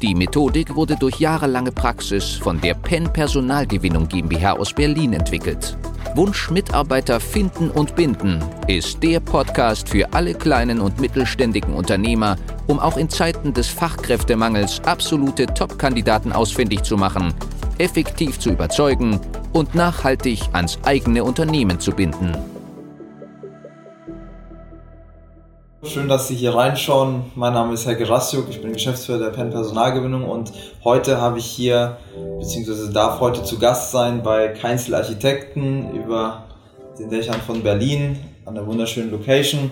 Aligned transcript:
Die 0.00 0.14
Methodik 0.14 0.76
wurde 0.76 0.94
durch 0.94 1.18
jahrelange 1.18 1.72
Praxis 1.72 2.34
von 2.34 2.60
der 2.60 2.74
PEN 2.74 3.12
Personalgewinnung 3.12 4.06
GmbH 4.06 4.52
aus 4.52 4.72
Berlin 4.72 5.12
entwickelt. 5.12 5.76
Wunsch 6.14 6.50
Mitarbeiter 6.50 7.18
finden 7.18 7.68
und 7.68 7.96
binden 7.96 8.40
ist 8.68 9.02
der 9.02 9.18
Podcast 9.18 9.88
für 9.88 10.12
alle 10.12 10.34
kleinen 10.34 10.80
und 10.80 11.00
mittelständigen 11.00 11.74
Unternehmer, 11.74 12.36
um 12.68 12.78
auch 12.78 12.96
in 12.96 13.08
Zeiten 13.08 13.52
des 13.52 13.66
Fachkräftemangels 13.66 14.80
absolute 14.86 15.46
Top-Kandidaten 15.46 16.30
ausfindig 16.32 16.84
zu 16.84 16.96
machen, 16.96 17.34
effektiv 17.78 18.38
zu 18.38 18.50
überzeugen 18.50 19.18
und 19.52 19.74
nachhaltig 19.74 20.42
ans 20.52 20.78
eigene 20.84 21.24
Unternehmen 21.24 21.80
zu 21.80 21.90
binden. 21.90 22.36
Schön, 25.88 26.06
dass 26.06 26.28
Sie 26.28 26.34
hier 26.34 26.54
reinschauen. 26.54 27.32
Mein 27.34 27.54
Name 27.54 27.72
ist 27.72 27.86
Herr 27.86 27.94
Gerassiuk, 27.94 28.50
ich 28.50 28.60
bin 28.60 28.74
Geschäftsführer 28.74 29.18
der 29.18 29.30
Penn 29.30 29.48
Personalgewinnung 29.48 30.28
und 30.28 30.52
heute 30.84 31.18
habe 31.18 31.38
ich 31.38 31.46
hier, 31.46 31.96
beziehungsweise 32.38 32.92
darf 32.92 33.20
heute 33.20 33.42
zu 33.42 33.58
Gast 33.58 33.90
sein 33.90 34.22
bei 34.22 34.48
Keinzel 34.48 34.94
Architekten 34.94 35.94
über 35.94 36.44
den 36.98 37.08
Dächern 37.08 37.40
von 37.40 37.62
Berlin 37.62 38.18
an 38.44 38.54
der 38.54 38.66
wunderschönen 38.66 39.10
Location. 39.10 39.70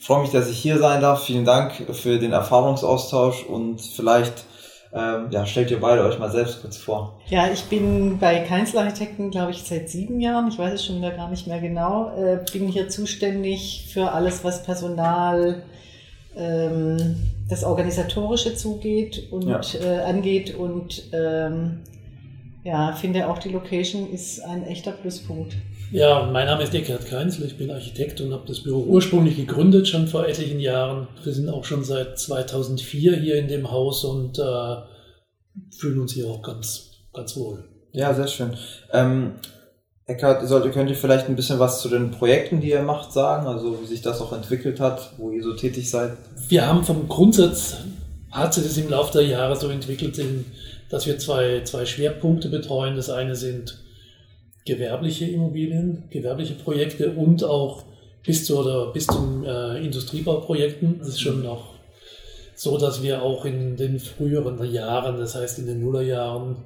Ich 0.00 0.06
freue 0.06 0.22
mich, 0.22 0.30
dass 0.30 0.48
ich 0.48 0.56
hier 0.58 0.78
sein 0.78 1.02
darf. 1.02 1.24
Vielen 1.24 1.44
Dank 1.44 1.72
für 1.92 2.18
den 2.18 2.32
Erfahrungsaustausch 2.32 3.44
und 3.44 3.82
vielleicht 3.82 4.46
ähm, 4.92 5.26
ja, 5.30 5.44
stellt 5.44 5.70
ihr 5.70 5.80
beide 5.80 6.02
euch 6.04 6.18
mal 6.18 6.30
selbst 6.30 6.62
kurz 6.62 6.78
vor. 6.78 7.20
Ja, 7.28 7.48
ich 7.52 7.64
bin 7.64 8.18
bei 8.18 8.40
Keinzelarchitekten, 8.40 9.30
glaube 9.30 9.50
ich, 9.50 9.62
seit 9.62 9.90
sieben 9.90 10.20
Jahren. 10.20 10.48
Ich 10.48 10.58
weiß 10.58 10.72
es 10.72 10.84
schon 10.86 10.96
wieder 10.96 11.10
gar 11.10 11.28
nicht 11.28 11.46
mehr 11.46 11.60
genau. 11.60 12.10
Äh, 12.16 12.38
bin 12.52 12.68
hier 12.68 12.88
zuständig 12.88 13.88
für 13.92 14.12
alles, 14.12 14.44
was 14.44 14.62
Personal, 14.62 15.62
ähm, 16.36 17.16
das 17.48 17.64
Organisatorische 17.64 18.54
zugeht 18.54 19.30
und 19.30 19.46
ja. 19.46 19.60
äh, 19.82 20.00
angeht 20.04 20.54
und 20.54 21.04
ähm, 21.12 21.80
ja, 22.64 22.92
finde 22.92 23.28
auch 23.28 23.38
die 23.38 23.50
Location 23.50 24.10
ist 24.10 24.40
ein 24.40 24.64
echter 24.64 24.92
Pluspunkt. 24.92 25.54
Ja, 25.90 26.28
mein 26.30 26.46
Name 26.46 26.64
ist 26.64 26.74
Eckhard 26.74 27.06
Keinzel, 27.06 27.46
ich 27.46 27.56
bin 27.56 27.70
Architekt 27.70 28.20
und 28.20 28.32
habe 28.32 28.46
das 28.46 28.62
Büro 28.62 28.80
ursprünglich 28.80 29.36
gegründet, 29.36 29.88
schon 29.88 30.06
vor 30.06 30.28
etlichen 30.28 30.60
Jahren. 30.60 31.08
Wir 31.24 31.32
sind 31.32 31.48
auch 31.48 31.64
schon 31.64 31.82
seit 31.82 32.18
2004 32.18 33.16
hier 33.16 33.36
in 33.36 33.48
dem 33.48 33.70
Haus 33.70 34.04
und 34.04 34.38
äh, 34.38 34.76
fühlen 35.78 36.00
uns 36.00 36.12
hier 36.12 36.26
auch 36.26 36.42
ganz, 36.42 36.90
ganz 37.14 37.36
wohl. 37.36 37.64
Ja, 37.92 38.12
sehr 38.12 38.26
schön. 38.26 38.52
Ähm, 38.92 39.36
Eckhard, 40.04 40.46
sollte, 40.46 40.70
könnt 40.70 40.90
ihr 40.90 40.96
vielleicht 40.96 41.28
ein 41.28 41.36
bisschen 41.36 41.58
was 41.58 41.80
zu 41.80 41.88
den 41.88 42.10
Projekten, 42.10 42.60
die 42.60 42.70
ihr 42.70 42.82
macht, 42.82 43.12
sagen? 43.12 43.46
Also 43.46 43.80
wie 43.82 43.86
sich 43.86 44.02
das 44.02 44.20
auch 44.20 44.32
entwickelt 44.32 44.80
hat, 44.80 45.12
wo 45.16 45.30
ihr 45.30 45.42
so 45.42 45.54
tätig 45.54 45.88
seid? 45.90 46.12
Wir 46.48 46.66
haben 46.66 46.84
vom 46.84 47.08
Grundsatz, 47.08 47.76
hat 48.30 48.52
sich 48.52 48.64
das 48.64 48.76
im 48.76 48.90
Laufe 48.90 49.12
der 49.12 49.26
Jahre 49.26 49.56
so 49.56 49.68
entwickelt, 49.68 50.18
dass 50.88 51.06
wir 51.06 51.18
zwei, 51.18 51.62
zwei 51.64 51.86
Schwerpunkte 51.86 52.48
betreuen. 52.48 52.96
Das 52.96 53.10
eine 53.10 53.36
sind 53.36 53.78
gewerbliche 54.64 55.26
Immobilien, 55.26 56.04
gewerbliche 56.10 56.54
Projekte 56.54 57.12
und 57.12 57.44
auch 57.44 57.84
bis, 58.24 58.44
zu, 58.44 58.58
oder 58.58 58.92
bis 58.92 59.06
zum 59.06 59.44
äh, 59.44 59.78
Industriebauprojekten. 59.78 60.98
Das 60.98 61.08
ist 61.08 61.20
schon 61.20 61.42
noch 61.42 61.74
so, 62.54 62.76
dass 62.76 63.02
wir 63.02 63.22
auch 63.22 63.44
in 63.44 63.76
den 63.76 63.98
früheren 63.98 64.62
Jahren, 64.70 65.18
das 65.18 65.34
heißt 65.34 65.60
in 65.60 65.66
den 65.66 65.80
Nullerjahren, 65.80 66.56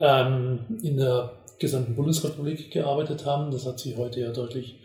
ähm, 0.00 0.60
in 0.82 0.96
der 0.96 1.32
gesamten 1.58 1.94
Bundesrepublik 1.94 2.70
gearbeitet 2.70 3.24
haben. 3.24 3.50
Das 3.50 3.66
hat 3.66 3.78
sich 3.78 3.96
heute 3.96 4.20
ja 4.20 4.32
deutlich 4.32 4.76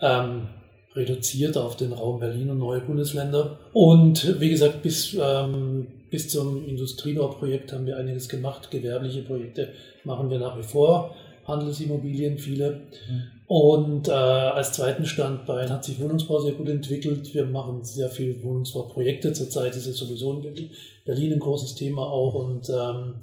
ähm, 0.00 0.48
reduziert 0.96 1.56
auf 1.56 1.76
den 1.76 1.92
Raum 1.92 2.18
Berlin 2.18 2.50
und 2.50 2.58
neue 2.58 2.80
Bundesländer. 2.80 3.58
Und 3.72 4.40
wie 4.40 4.50
gesagt, 4.50 4.82
bis, 4.82 5.16
ähm, 5.20 5.86
bis 6.10 6.30
zum 6.30 6.66
Industriebauprojekt 6.66 7.72
haben 7.72 7.86
wir 7.86 7.98
einiges 7.98 8.28
gemacht. 8.28 8.70
Gewerbliche 8.70 9.22
Projekte 9.22 9.68
machen 10.04 10.30
wir 10.30 10.38
nach 10.38 10.58
wie 10.58 10.62
vor. 10.62 11.14
Handelsimmobilien, 11.46 12.38
viele. 12.38 12.70
Mhm. 13.08 13.22
Und 13.46 14.08
äh, 14.08 14.12
als 14.12 14.72
zweiten 14.72 15.06
Standbein 15.06 15.70
hat 15.70 15.84
sich 15.84 16.00
Wohnungsbau 16.00 16.40
sehr 16.40 16.54
gut 16.54 16.68
entwickelt. 16.68 17.32
Wir 17.32 17.44
machen 17.44 17.84
sehr 17.84 18.08
viel 18.08 18.42
Wohnungsbauprojekte. 18.42 19.32
Zurzeit 19.32 19.76
ist 19.76 19.86
es 19.86 19.98
sowieso 19.98 20.40
in 20.40 20.70
Berlin 21.04 21.34
ein 21.34 21.38
großes 21.38 21.76
Thema 21.76 22.02
auch 22.02 22.34
und 22.34 22.68
ähm, 22.70 23.14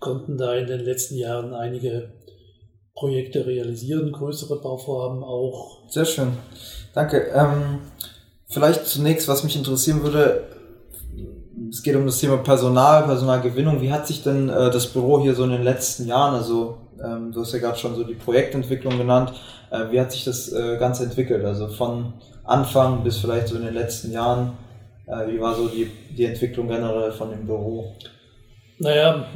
konnten 0.00 0.36
da 0.36 0.54
in 0.56 0.66
den 0.66 0.80
letzten 0.80 1.16
Jahren 1.16 1.54
einige 1.54 2.10
Projekte 2.98 3.46
realisieren, 3.46 4.12
größere 4.12 4.60
Bauvorhaben 4.60 5.22
auch. 5.22 5.88
Sehr 5.88 6.04
schön. 6.04 6.32
Danke. 6.94 7.30
Ähm, 7.34 7.80
vielleicht 8.48 8.86
zunächst, 8.86 9.28
was 9.28 9.44
mich 9.44 9.56
interessieren 9.56 10.02
würde, 10.02 10.48
es 11.70 11.82
geht 11.82 11.96
um 11.96 12.06
das 12.06 12.18
Thema 12.18 12.38
Personal, 12.38 13.04
Personalgewinnung. 13.04 13.80
Wie 13.80 13.92
hat 13.92 14.06
sich 14.06 14.22
denn 14.22 14.48
äh, 14.48 14.70
das 14.70 14.86
Büro 14.86 15.20
hier 15.20 15.34
so 15.34 15.44
in 15.44 15.50
den 15.50 15.62
letzten 15.62 16.06
Jahren, 16.06 16.34
also 16.34 16.78
ähm, 17.04 17.32
du 17.32 17.40
hast 17.40 17.52
ja 17.52 17.58
gerade 17.58 17.78
schon 17.78 17.94
so 17.94 18.04
die 18.04 18.14
Projektentwicklung 18.14 18.98
genannt. 18.98 19.32
Äh, 19.70 19.90
wie 19.90 20.00
hat 20.00 20.12
sich 20.12 20.24
das 20.24 20.52
äh, 20.52 20.76
Ganze 20.78 21.04
entwickelt? 21.04 21.44
Also 21.44 21.68
von 21.68 22.14
Anfang 22.44 23.04
bis 23.04 23.18
vielleicht 23.18 23.48
so 23.48 23.56
in 23.56 23.64
den 23.64 23.74
letzten 23.74 24.12
Jahren. 24.12 24.56
Äh, 25.06 25.28
wie 25.28 25.40
war 25.40 25.54
so 25.54 25.68
die, 25.68 25.90
die 26.16 26.24
Entwicklung 26.24 26.68
generell 26.68 27.12
von 27.12 27.30
dem 27.30 27.46
Büro? 27.46 27.94
Naja, 28.78 29.26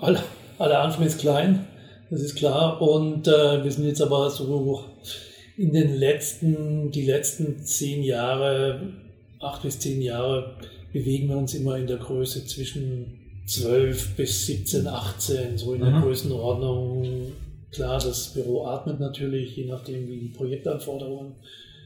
aller, 0.00 0.22
aller 0.58 0.80
Anfang 0.80 1.06
ist 1.06 1.20
klein, 1.20 1.66
das 2.10 2.20
ist 2.20 2.36
klar. 2.36 2.80
Und 2.80 3.28
äh, 3.28 3.64
wir 3.64 3.70
sind 3.70 3.86
jetzt 3.86 4.02
aber 4.02 4.30
so 4.30 4.84
in 5.56 5.72
den 5.72 5.96
letzten, 5.96 6.90
die 6.90 7.06
letzten 7.06 7.64
zehn 7.64 8.02
Jahre, 8.02 8.92
acht 9.40 9.62
bis 9.62 9.78
zehn 9.78 10.02
Jahre, 10.02 10.56
bewegen 10.92 11.28
wir 11.28 11.36
uns 11.36 11.54
immer 11.54 11.76
in 11.76 11.86
der 11.86 11.98
Größe 11.98 12.46
zwischen 12.46 13.42
12 13.46 14.16
bis 14.16 14.46
17, 14.46 14.86
18, 14.86 15.58
so 15.58 15.74
in 15.74 15.80
der 15.80 15.90
mhm. 15.90 16.02
Größenordnung. 16.02 17.32
Klar, 17.70 18.00
das 18.00 18.32
Büro 18.32 18.64
atmet 18.66 19.00
natürlich, 19.00 19.56
je 19.56 19.66
nachdem, 19.66 20.08
wie 20.08 20.18
die 20.18 20.28
Projektanforderungen 20.28 21.34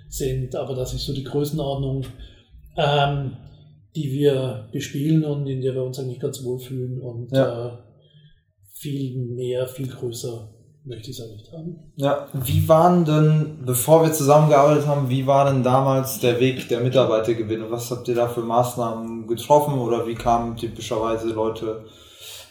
sind, 0.09 0.55
aber 0.55 0.75
das 0.75 0.95
ist 0.95 1.05
so 1.05 1.15
die 1.15 1.25
Größenordnung, 1.25 2.05
ähm, 2.77 3.37
die 3.95 4.13
wir 4.13 4.69
bespielen 4.73 5.25
und 5.25 5.47
in 5.47 5.61
der 5.61 5.75
wir 5.75 5.83
uns 5.83 5.99
eigentlich 5.99 6.21
ganz 6.21 6.43
wohlfühlen 6.45 7.01
und 7.01 7.33
ja. 7.33 7.69
äh, 7.69 7.73
viel 8.81 9.19
mehr, 9.19 9.69
viel 9.69 9.89
größer 9.89 10.49
möchte 10.85 11.11
ich 11.11 11.19
es 11.19 11.25
auch 11.25 11.31
nicht 11.31 11.53
haben. 11.53 11.93
Ja, 11.97 12.29
wie 12.33 12.67
waren 12.67 13.05
denn, 13.05 13.59
bevor 13.67 14.03
wir 14.03 14.13
zusammengearbeitet 14.13 14.87
haben, 14.87 15.11
wie 15.11 15.27
war 15.27 15.53
denn 15.53 15.63
damals 15.63 16.21
der 16.21 16.41
Weg 16.41 16.69
der 16.69 16.81
Mitarbeitergewinnung? 16.81 17.71
Was 17.71 17.91
habt 17.91 18.09
ihr 18.09 18.15
da 18.15 18.29
für 18.29 18.41
Maßnahmen 18.41 19.27
getroffen 19.27 19.79
oder 19.79 20.07
wie 20.07 20.15
kamen 20.15 20.57
typischerweise 20.57 21.29
Leute 21.29 21.85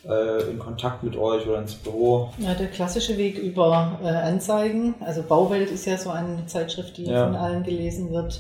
äh, 0.08 0.52
in 0.52 0.60
Kontakt 0.60 1.02
mit 1.02 1.18
euch 1.18 1.48
oder 1.48 1.60
ins 1.60 1.74
Büro? 1.74 2.30
Ja, 2.38 2.54
der 2.54 2.68
klassische 2.68 3.18
Weg 3.18 3.40
über 3.40 4.00
äh, 4.04 4.08
Anzeigen. 4.08 4.94
Also 5.00 5.24
Bauwelt 5.24 5.72
ist 5.72 5.88
ja 5.88 5.98
so 5.98 6.12
eine 6.12 6.46
Zeitschrift, 6.46 6.98
die 6.98 7.06
ja. 7.06 7.26
von 7.26 7.36
allen 7.36 7.64
gelesen 7.64 8.12
wird. 8.12 8.40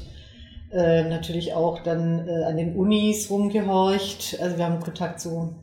Äh, 0.72 1.10
natürlich 1.10 1.56
auch 1.56 1.82
dann 1.82 2.28
äh, 2.28 2.44
an 2.44 2.58
den 2.58 2.76
Unis 2.76 3.32
rumgehorcht. 3.32 4.38
Also 4.40 4.58
wir 4.58 4.66
haben 4.66 4.80
Kontakt 4.80 5.20
zu 5.20 5.56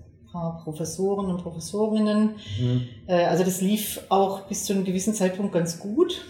Professoren 0.65 1.27
und 1.27 1.43
Professorinnen. 1.43 2.37
Mhm. 2.59 2.89
Äh, 3.07 3.25
also 3.25 3.45
das 3.45 3.61
lief 3.61 4.01
auch 4.09 4.43
bis 4.43 4.65
zu 4.65 4.73
einem 4.73 4.85
gewissen 4.85 5.15
Zeitpunkt 5.15 5.53
ganz 5.53 5.79
gut. 5.79 6.23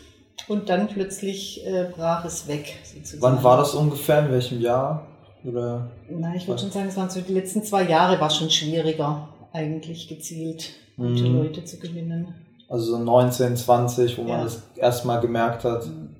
Und 0.48 0.68
dann 0.68 0.88
plötzlich 0.88 1.66
äh, 1.66 1.90
brach 1.94 2.24
es 2.24 2.46
weg. 2.46 2.76
Sozusagen. 2.84 3.22
Wann 3.22 3.42
war 3.42 3.56
das 3.56 3.74
ungefähr? 3.74 4.20
In 4.20 4.30
welchem 4.30 4.60
Jahr? 4.60 5.06
Oder 5.44 5.90
Na, 6.10 6.34
ich 6.34 6.46
würde 6.46 6.60
schon 6.60 6.70
sagen, 6.70 6.88
es 6.88 6.96
waren 6.96 7.10
so 7.10 7.20
die 7.20 7.32
letzten 7.32 7.62
zwei 7.62 7.84
Jahre 7.84 8.20
war 8.20 8.30
schon 8.30 8.50
schwieriger, 8.50 9.28
eigentlich 9.52 10.08
gezielt 10.08 10.72
gute 10.96 11.22
mhm. 11.22 11.36
Leute 11.36 11.64
zu 11.64 11.78
gewinnen. 11.78 12.34
Also 12.68 12.96
so 12.96 12.98
19, 12.98 13.56
20, 13.56 14.18
wo 14.18 14.22
ja. 14.22 14.28
man 14.28 14.44
das 14.44 14.62
erstmal 14.76 15.20
gemerkt 15.20 15.64
hat. 15.64 15.86
Mhm. 15.86 16.16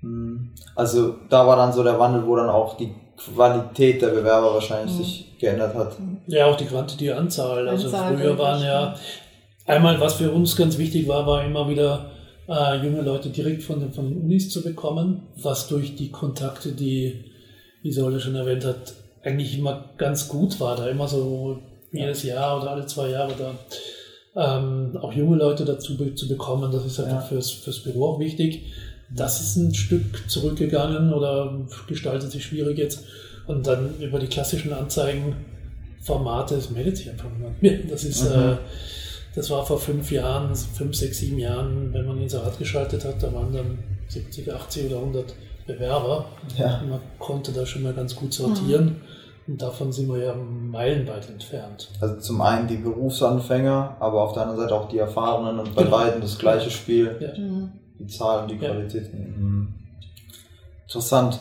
mhm. 0.00 0.50
Also 0.74 1.14
da 1.30 1.46
war 1.46 1.56
dann 1.56 1.72
so 1.72 1.84
der 1.84 1.98
Wandel, 1.98 2.26
wo 2.26 2.34
dann 2.34 2.48
auch 2.48 2.76
die 2.76 2.92
Qualität 3.16 4.02
der 4.02 4.08
Bewerber 4.08 4.54
wahrscheinlich 4.54 4.94
mhm. 4.94 4.98
sich 4.98 5.38
geändert 5.38 5.74
hat. 5.74 5.96
Ja, 6.26 6.46
auch 6.46 6.56
die 6.56 6.66
Quantität, 6.66 7.00
die 7.00 7.12
Anzahl. 7.12 7.68
Also 7.68 7.86
Anzahl 7.86 8.16
früher 8.16 8.38
waren 8.38 8.62
ja, 8.62 8.94
einmal 9.66 10.00
was 10.00 10.14
für 10.14 10.30
uns 10.30 10.56
ganz 10.56 10.78
wichtig 10.78 11.06
war, 11.08 11.26
war 11.26 11.44
immer 11.44 11.68
wieder 11.68 12.10
äh, 12.48 12.76
junge 12.76 13.02
Leute 13.02 13.30
direkt 13.30 13.62
von 13.62 13.80
den, 13.80 13.92
von 13.92 14.08
den 14.08 14.22
Unis 14.22 14.50
zu 14.50 14.62
bekommen, 14.62 15.28
was 15.36 15.68
durch 15.68 15.96
die 15.96 16.10
Kontakte, 16.10 16.72
die 16.72 17.32
Isolde 17.82 18.20
schon 18.20 18.34
erwähnt 18.34 18.64
hat, 18.64 18.94
eigentlich 19.22 19.58
immer 19.58 19.90
ganz 19.96 20.28
gut 20.28 20.58
war, 20.60 20.76
da 20.76 20.88
immer 20.88 21.08
so 21.08 21.58
jedes 21.92 22.22
Jahr 22.24 22.60
oder 22.60 22.72
alle 22.72 22.86
zwei 22.86 23.08
Jahre 23.08 23.32
da 23.38 23.54
ähm, 24.36 24.96
auch 25.00 25.12
junge 25.12 25.36
Leute 25.36 25.64
dazu 25.64 25.96
be 25.96 26.14
zu 26.14 26.28
bekommen. 26.28 26.70
Das 26.72 26.84
ist 26.84 26.98
einfach 26.98 27.22
ja. 27.22 27.28
fürs, 27.28 27.50
fürs 27.50 27.82
Büro 27.82 28.06
auch 28.06 28.18
wichtig. 28.18 28.72
Das 29.14 29.40
ist 29.40 29.56
ein 29.56 29.74
Stück 29.74 30.28
zurückgegangen 30.28 31.12
oder 31.12 31.58
gestaltet 31.86 32.30
sich 32.30 32.44
schwierig 32.44 32.78
jetzt. 32.78 33.04
Und 33.46 33.66
dann 33.66 33.98
über 34.00 34.18
die 34.18 34.26
klassischen 34.26 34.72
Anzeigenformate, 34.72 36.54
es 36.56 36.70
meldet 36.70 36.96
sich 36.96 37.10
einfach 37.10 37.28
niemand 37.30 37.62
mehr. 37.62 37.78
Das 37.88 38.04
ist, 38.04 38.24
mhm. 38.24 38.40
äh, 38.40 38.56
das 39.34 39.50
war 39.50 39.64
vor 39.66 39.78
fünf 39.78 40.10
Jahren, 40.10 40.54
fünf, 40.54 40.96
sechs, 40.96 41.18
sieben 41.18 41.38
Jahren, 41.38 41.92
wenn 41.92 42.06
man 42.06 42.20
Inserat 42.20 42.58
geschaltet 42.58 43.04
hat, 43.04 43.22
da 43.22 43.32
waren 43.32 43.52
dann 43.52 43.78
70, 44.08 44.52
80 44.52 44.86
oder 44.86 44.96
100 44.96 45.34
Bewerber. 45.66 46.26
Ja. 46.56 46.82
man 46.88 47.00
konnte 47.18 47.52
da 47.52 47.66
schon 47.66 47.82
mal 47.82 47.92
ganz 47.92 48.14
gut 48.14 48.32
sortieren. 48.32 48.84
Mhm. 48.84 48.96
Und 49.46 49.60
davon 49.60 49.92
sind 49.92 50.08
wir 50.08 50.24
ja 50.24 50.34
meilenweit 50.34 51.28
entfernt. 51.28 51.90
Also 52.00 52.16
zum 52.16 52.40
einen 52.40 52.66
die 52.66 52.76
Berufsanfänger, 52.76 53.96
aber 54.00 54.22
auf 54.22 54.32
der 54.32 54.42
anderen 54.44 54.62
Seite 54.62 54.74
auch 54.74 54.88
die 54.88 54.98
Erfahrenen 54.98 55.58
und 55.58 55.74
bei 55.74 55.82
genau. 55.82 55.98
beiden 55.98 56.22
das 56.22 56.38
gleiche 56.38 56.70
Spiel. 56.70 57.14
Ja. 57.20 57.38
Mhm. 57.38 57.72
Die 58.04 58.12
Zahlen, 58.12 58.48
die 58.48 58.56
Qualität. 58.56 59.10
Ja. 59.12 59.18
Mhm. 59.18 59.74
Interessant. 60.86 61.40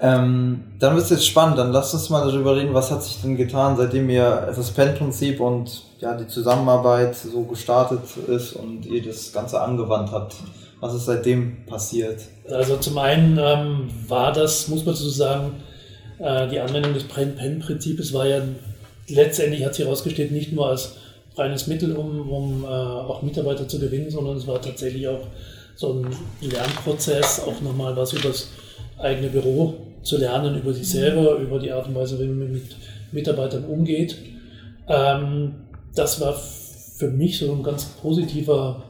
Ähm, 0.00 0.64
dann 0.80 0.94
wird 0.94 1.04
es 1.04 1.10
jetzt 1.10 1.26
spannend. 1.26 1.58
Dann 1.58 1.72
lasst 1.72 1.94
uns 1.94 2.10
mal 2.10 2.26
darüber 2.26 2.56
reden, 2.56 2.74
was 2.74 2.90
hat 2.90 3.02
sich 3.02 3.20
denn 3.22 3.36
getan, 3.36 3.76
seitdem 3.76 4.10
ihr 4.10 4.52
das 4.54 4.70
PEN-Prinzip 4.72 5.40
und 5.40 5.82
ja, 6.00 6.14
die 6.16 6.26
Zusammenarbeit 6.26 7.14
so 7.14 7.44
gestartet 7.44 8.00
ist 8.26 8.54
und 8.54 8.84
ihr 8.84 9.02
das 9.02 9.32
Ganze 9.32 9.60
angewandt 9.60 10.10
habt. 10.10 10.34
Was 10.80 10.94
ist 10.94 11.06
seitdem 11.06 11.64
passiert? 11.66 12.22
Also 12.50 12.76
zum 12.78 12.98
einen 12.98 13.38
ähm, 13.40 13.88
war 14.08 14.32
das, 14.32 14.66
muss 14.66 14.84
man 14.84 14.96
so 14.96 15.08
sagen, 15.08 15.62
äh, 16.18 16.48
die 16.48 16.58
Anwendung 16.58 16.94
des 16.94 17.04
Pen-Prinzips 17.04 18.12
war 18.12 18.26
ja 18.26 18.42
letztendlich, 19.08 19.64
hat 19.64 19.74
sich 19.74 19.84
herausgestellt, 19.84 20.32
nicht 20.32 20.52
nur 20.52 20.68
als 20.68 20.96
reines 21.36 21.68
Mittel, 21.68 21.96
um, 21.96 22.28
um 22.28 22.64
äh, 22.64 22.66
auch 22.66 23.22
Mitarbeiter 23.22 23.68
zu 23.68 23.78
gewinnen, 23.78 24.10
sondern 24.10 24.36
es 24.36 24.46
war 24.48 24.60
tatsächlich 24.60 25.06
auch 25.06 25.26
so 25.82 25.94
ein 25.94 26.06
Lernprozess, 26.40 27.40
auch 27.40 27.60
nochmal 27.60 27.96
was 27.96 28.12
über 28.12 28.28
das 28.28 28.48
eigene 28.98 29.28
Büro 29.28 29.74
zu 30.02 30.16
lernen, 30.16 30.60
über 30.60 30.72
sich 30.72 30.88
selber, 30.88 31.36
über 31.36 31.58
die 31.58 31.72
Art 31.72 31.88
und 31.88 31.94
Weise, 31.94 32.18
wie 32.20 32.26
man 32.26 32.52
mit 32.52 32.76
Mitarbeitern 33.10 33.64
umgeht. 33.64 34.16
Ähm, 34.88 35.54
das 35.94 36.20
war 36.20 36.34
für 36.34 37.08
mich 37.08 37.38
so 37.38 37.52
ein 37.52 37.62
ganz 37.62 37.84
positiver 38.00 38.84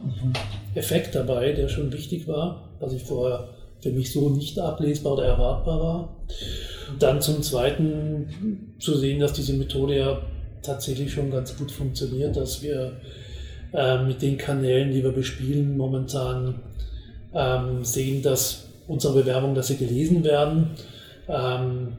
Effekt 0.75 1.15
dabei, 1.15 1.53
der 1.53 1.69
schon 1.69 1.93
wichtig 1.93 2.29
war, 2.29 2.69
was 2.79 2.93
ich 2.93 3.03
vorher 3.03 3.49
für 3.81 3.91
mich 3.91 4.13
so 4.13 4.29
nicht 4.29 4.59
ablesbar 4.59 5.15
oder 5.15 5.25
erwartbar 5.25 5.81
war. 5.81 6.17
Dann 6.99 7.23
zum 7.23 7.43
Zweiten 7.43 8.75
zu 8.79 8.97
sehen, 8.97 9.19
dass 9.19 9.33
diese 9.33 9.55
Methode 9.55 9.97
ja 9.97 10.23
tatsächlich 10.63 11.11
schon 11.11 11.31
ganz 11.31 11.57
gut 11.57 11.73
funktioniert, 11.73 12.37
dass 12.37 12.63
wir 12.63 12.93
äh, 13.73 14.03
mit 14.03 14.23
den 14.23 14.39
Kanälen, 14.39 14.93
die 14.93 15.03
wir 15.03 15.13
bespielen, 15.13 15.77
momentan 15.77 16.61
ähm, 17.35 17.85
sehen, 17.85 18.23
dass 18.23 18.69
unsere 18.87 19.15
Bewerbungen, 19.15 19.55
dass 19.55 19.69
sie 19.69 19.77
gelesen 19.77 20.25
werden, 20.25 20.71
ähm, 21.29 21.93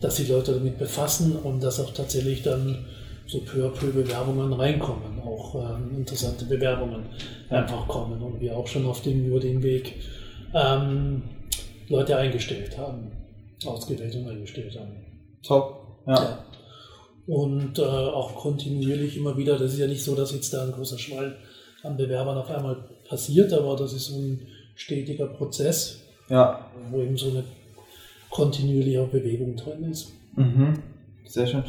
dass 0.00 0.16
die 0.16 0.24
Leute 0.24 0.52
damit 0.52 0.78
befassen 0.78 1.36
und 1.36 1.62
dass 1.62 1.80
auch 1.80 1.92
tatsächlich 1.92 2.42
dann 2.42 2.84
so 3.26 3.40
peu 3.40 3.66
à 3.66 3.68
peu 3.68 3.92
Bewerbungen 3.92 4.52
reinkommen, 4.52 5.20
auch 5.22 5.54
ähm, 5.54 5.98
interessante 5.98 6.46
Bewerbungen 6.46 7.04
einfach 7.50 7.86
kommen 7.86 8.22
und 8.22 8.40
wir 8.40 8.56
auch 8.56 8.66
schon 8.66 8.86
auf 8.86 9.02
dem, 9.02 9.26
über 9.26 9.38
den 9.38 9.62
Weg 9.62 9.96
ähm, 10.54 11.22
Leute 11.88 12.16
eingestellt 12.16 12.78
haben 12.78 13.10
ausgewählt 13.66 14.14
und 14.14 14.28
eingestellt 14.28 14.78
haben. 14.78 15.04
Top, 15.42 16.02
ja. 16.06 16.14
ja. 16.14 16.44
Und 17.28 17.78
äh, 17.78 17.82
auch 17.82 18.34
kontinuierlich 18.36 19.18
immer 19.18 19.36
wieder, 19.36 19.58
das 19.58 19.74
ist 19.74 19.78
ja 19.78 19.86
nicht 19.86 20.02
so, 20.02 20.14
dass 20.14 20.32
jetzt 20.32 20.52
da 20.54 20.64
ein 20.64 20.72
großer 20.72 20.98
Schwall 20.98 21.36
an 21.82 21.98
Bewerbern 21.98 22.38
auf 22.38 22.50
einmal 22.50 22.88
passiert, 23.06 23.52
aber 23.52 23.76
das 23.76 23.92
ist 23.92 24.08
ein 24.10 24.46
stetiger 24.74 25.26
Prozess, 25.26 26.00
ja. 26.30 26.70
wo 26.90 27.02
eben 27.02 27.18
so 27.18 27.28
eine 27.28 27.44
kontinuierliche 28.30 29.02
Bewegung 29.04 29.56
drin 29.56 29.90
ist. 29.90 30.10
Mhm. 30.36 30.78
Sehr 31.26 31.46
schön. 31.46 31.64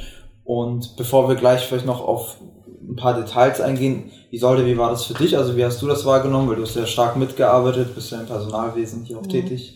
Und 0.45 0.95
bevor 0.95 1.27
wir 1.27 1.35
gleich 1.35 1.65
vielleicht 1.65 1.85
noch 1.85 2.07
auf 2.07 2.38
ein 2.81 2.95
paar 2.95 3.19
Details 3.19 3.59
eingehen, 3.59 4.11
Isolde, 4.31 4.65
wie 4.65 4.77
war 4.77 4.91
das 4.91 5.03
für 5.03 5.13
dich? 5.13 5.38
Also 5.38 5.57
wie 5.57 5.65
hast 5.65 5.81
du 5.81 5.88
das 5.88 6.06
wahrgenommen? 6.06 6.47
Weil 6.47 6.56
du 6.56 6.61
hast 6.61 6.77
ja 6.77 6.85
stark 6.85 7.17
mitgearbeitet, 7.17 7.94
bist 7.95 8.13
ja 8.13 8.21
im 8.21 8.27
Personalwesen 8.27 9.03
hier 9.03 9.17
auch 9.17 9.23
mhm. 9.23 9.29
tätig. 9.29 9.73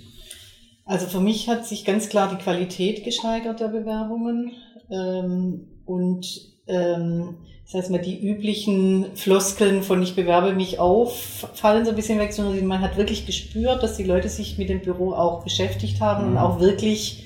Also 0.85 1.07
für 1.07 1.19
mich 1.19 1.49
hat 1.49 1.65
sich 1.65 1.83
ganz 1.83 2.07
klar 2.07 2.29
die 2.29 2.41
Qualität 2.41 3.03
gesteigert 3.03 3.59
der 3.59 3.67
Bewerbungen 3.67 4.53
ähm, 4.89 5.67
und 5.85 6.53
ähm, 6.67 7.35
das 7.65 7.75
heißt 7.75 7.91
mal 7.91 7.99
die 7.99 8.19
üblichen 8.19 9.15
Floskeln 9.15 9.83
von 9.83 10.03
ich 10.03 10.15
bewerbe 10.15 10.53
mich 10.53 10.79
auf 10.79 11.47
fallen 11.53 11.85
so 11.85 11.91
ein 11.91 11.95
bisschen 11.95 12.19
weg, 12.19 12.33
sondern 12.33 12.65
man 12.67 12.81
hat 12.81 12.97
wirklich 12.97 13.25
gespürt, 13.25 13.81
dass 13.81 13.97
die 13.97 14.03
Leute 14.03 14.29
sich 14.29 14.57
mit 14.57 14.69
dem 14.69 14.81
Büro 14.81 15.13
auch 15.13 15.43
beschäftigt 15.43 16.01
haben 16.01 16.25
mhm. 16.25 16.31
und 16.31 16.37
auch 16.37 16.59
wirklich 16.59 17.23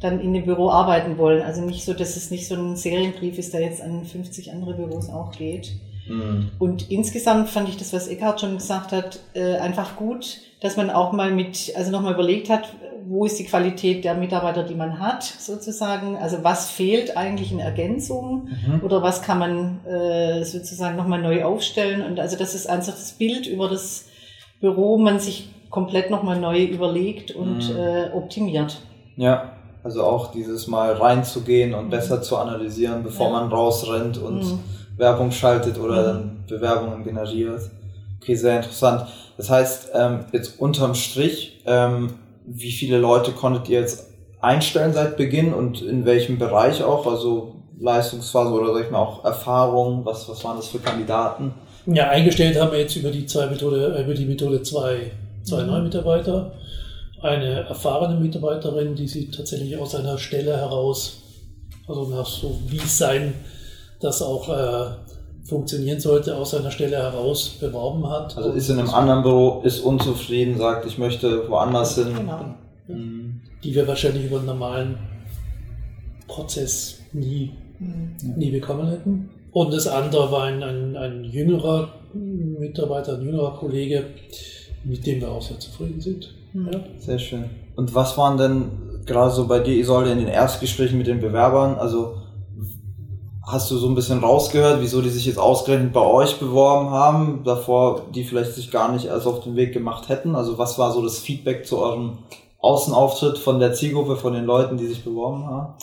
dann 0.00 0.20
in 0.20 0.34
dem 0.34 0.44
Büro 0.44 0.70
arbeiten 0.70 1.16
wollen. 1.18 1.42
Also 1.42 1.62
nicht 1.62 1.84
so, 1.84 1.94
dass 1.94 2.16
es 2.16 2.30
nicht 2.30 2.48
so 2.48 2.54
ein 2.54 2.76
Serienbrief 2.76 3.38
ist, 3.38 3.54
der 3.54 3.62
jetzt 3.62 3.80
an 3.80 4.04
50 4.04 4.52
andere 4.52 4.74
Büros 4.74 5.08
auch 5.08 5.32
geht. 5.32 5.72
Mhm. 6.08 6.50
Und 6.58 6.90
insgesamt 6.90 7.48
fand 7.48 7.68
ich 7.68 7.76
das, 7.76 7.92
was 7.92 8.08
Eckhard 8.08 8.40
schon 8.40 8.54
gesagt 8.54 8.92
hat, 8.92 9.20
äh, 9.34 9.56
einfach 9.56 9.96
gut, 9.96 10.38
dass 10.60 10.76
man 10.76 10.90
auch 10.90 11.12
mal 11.12 11.30
mit, 11.30 11.72
also 11.76 11.90
nochmal 11.90 12.14
überlegt 12.14 12.50
hat, 12.50 12.74
wo 13.06 13.24
ist 13.24 13.38
die 13.38 13.44
Qualität 13.44 14.04
der 14.04 14.14
Mitarbeiter, 14.14 14.62
die 14.62 14.74
man 14.74 14.98
hat, 14.98 15.22
sozusagen. 15.22 16.16
Also 16.16 16.38
was 16.42 16.70
fehlt 16.70 17.16
eigentlich 17.16 17.52
in 17.52 17.60
Ergänzung 17.60 18.48
mhm. 18.48 18.80
oder 18.82 19.02
was 19.02 19.22
kann 19.22 19.38
man 19.38 19.84
äh, 19.86 20.44
sozusagen 20.44 20.96
nochmal 20.96 21.20
neu 21.20 21.44
aufstellen. 21.44 22.02
Und 22.02 22.20
also 22.20 22.36
das 22.36 22.54
ist 22.54 22.68
einfach 22.68 22.92
das 22.92 23.12
Bild 23.12 23.46
über 23.46 23.68
das 23.68 24.06
Büro, 24.60 24.98
man 24.98 25.20
sich 25.20 25.50
komplett 25.70 26.10
nochmal 26.10 26.38
neu 26.38 26.64
überlegt 26.64 27.32
und 27.32 27.68
mhm. 27.68 27.76
äh, 27.76 28.10
optimiert. 28.12 28.80
Ja, 29.16 29.52
also 29.82 30.02
auch 30.04 30.30
dieses 30.32 30.66
Mal 30.66 30.92
reinzugehen 30.92 31.74
und 31.74 31.86
mhm. 31.86 31.90
besser 31.90 32.22
zu 32.22 32.36
analysieren, 32.38 33.02
bevor 33.02 33.26
ja. 33.26 33.32
man 33.32 33.48
rausrennt 33.50 34.18
und 34.18 34.44
mhm. 34.44 34.60
Werbung 34.96 35.30
schaltet 35.30 35.78
oder 35.78 36.00
mhm. 36.00 36.06
dann 36.06 36.44
Bewerbungen 36.48 37.04
generiert. 37.04 37.70
Okay, 38.22 38.34
sehr 38.36 38.56
interessant. 38.56 39.06
Das 39.36 39.50
heißt, 39.50 39.90
ähm, 39.94 40.20
jetzt 40.32 40.60
unterm 40.60 40.94
Strich, 40.94 41.62
ähm, 41.66 42.14
wie 42.46 42.72
viele 42.72 42.98
Leute 42.98 43.32
konntet 43.32 43.68
ihr 43.68 43.80
jetzt 43.80 44.08
einstellen 44.40 44.92
seit 44.92 45.16
Beginn 45.16 45.54
und 45.54 45.82
in 45.82 46.04
welchem 46.04 46.38
Bereich 46.38 46.82
auch? 46.82 47.06
Also 47.06 47.56
Leistungsphase 47.78 48.52
oder 48.52 48.74
sag 48.74 48.84
ich 48.84 48.90
mal 48.90 48.98
auch 48.98 49.24
Erfahrung? 49.24 50.04
Was, 50.04 50.28
was 50.28 50.44
waren 50.44 50.56
das 50.56 50.68
für 50.68 50.78
Kandidaten? 50.78 51.54
Ja, 51.86 52.08
eingestellt 52.08 52.58
haben 52.58 52.72
wir 52.72 52.80
jetzt 52.80 52.96
über 52.96 53.10
die 53.10 53.26
zwei 53.26 53.46
Methode, 53.46 53.98
über 54.02 54.14
die 54.14 54.24
Methode 54.24 54.62
zwei, 54.62 55.12
zwei 55.42 55.62
mhm. 55.62 55.68
neue 55.68 55.82
Mitarbeiter. 55.82 56.52
Eine 57.20 57.66
erfahrene 57.66 58.20
Mitarbeiterin, 58.20 58.94
die 58.94 59.08
sie 59.08 59.30
tatsächlich 59.30 59.76
aus 59.78 59.94
einer 59.94 60.18
Stelle 60.18 60.56
heraus, 60.56 61.22
also 61.88 62.06
nach 62.08 62.26
so 62.26 62.58
wie 62.68 62.78
es 62.78 62.98
sein, 62.98 63.34
das 64.00 64.20
auch 64.20 64.48
äh, 64.48 65.13
funktionieren 65.44 66.00
sollte, 66.00 66.36
aus 66.36 66.52
seiner 66.52 66.70
Stelle 66.70 66.96
heraus 66.96 67.58
beworben 67.60 68.08
hat. 68.08 68.36
Also 68.36 68.52
ist 68.52 68.70
in 68.70 68.78
einem 68.78 68.90
anderen 68.90 69.22
Büro, 69.22 69.60
ist 69.62 69.80
unzufrieden, 69.80 70.58
sagt, 70.58 70.86
ich 70.86 70.98
möchte 70.98 71.48
woanders 71.50 71.96
hin. 71.96 72.14
Genau. 72.16 72.54
Mhm. 72.88 73.40
Die 73.62 73.74
wir 73.74 73.86
wahrscheinlich 73.86 74.24
über 74.24 74.38
einen 74.38 74.46
normalen 74.46 74.98
Prozess 76.26 77.00
nie, 77.12 77.52
mhm. 77.78 78.16
nie 78.36 78.50
bekommen 78.50 78.88
hätten. 78.88 79.30
Und 79.52 79.72
das 79.72 79.86
andere 79.86 80.32
war 80.32 80.44
ein, 80.44 80.62
ein, 80.62 80.96
ein 80.96 81.24
jüngerer 81.24 81.90
Mitarbeiter, 82.14 83.14
ein 83.14 83.24
jüngerer 83.24 83.56
Kollege, 83.56 84.04
mit 84.84 85.06
dem 85.06 85.20
wir 85.20 85.30
auch 85.30 85.42
sehr 85.42 85.58
zufrieden 85.60 86.00
sind. 86.00 86.34
Mhm. 86.54 86.70
Ja. 86.72 86.80
Sehr 86.98 87.18
schön. 87.18 87.44
Und 87.76 87.94
was 87.94 88.16
waren 88.16 88.38
denn 88.38 88.70
gerade 89.04 89.34
so 89.34 89.46
bei 89.46 89.58
dir, 89.58 89.76
Isolde, 89.76 90.10
in 90.10 90.18
den 90.18 90.28
Erstgesprächen 90.28 90.96
mit 90.96 91.06
den 91.06 91.20
Bewerbern? 91.20 91.76
Also 91.76 92.16
Hast 93.46 93.70
du 93.70 93.76
so 93.76 93.88
ein 93.88 93.94
bisschen 93.94 94.20
rausgehört, 94.20 94.80
wieso 94.80 95.02
die 95.02 95.10
sich 95.10 95.26
jetzt 95.26 95.38
ausgerechnet 95.38 95.92
bei 95.92 96.00
euch 96.00 96.38
beworben 96.40 96.90
haben, 96.90 97.42
davor 97.44 98.02
die 98.14 98.24
vielleicht 98.24 98.54
sich 98.54 98.70
gar 98.70 98.90
nicht 98.90 99.06
erst 99.06 99.26
auf 99.26 99.40
den 99.40 99.54
Weg 99.54 99.72
gemacht 99.74 100.08
hätten? 100.08 100.34
Also 100.34 100.56
was 100.56 100.78
war 100.78 100.92
so 100.92 101.02
das 101.02 101.18
Feedback 101.18 101.66
zu 101.66 101.78
eurem 101.78 102.18
Außenauftritt 102.60 103.36
von 103.36 103.60
der 103.60 103.74
Zielgruppe, 103.74 104.16
von 104.16 104.32
den 104.32 104.44
Leuten, 104.44 104.78
die 104.78 104.86
sich 104.86 105.04
beworben 105.04 105.46
haben? 105.46 105.74